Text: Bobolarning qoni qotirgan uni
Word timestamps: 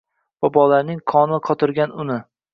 Bobolarning 0.45 1.03
qoni 1.13 1.39
qotirgan 1.51 1.95
uni 2.07 2.19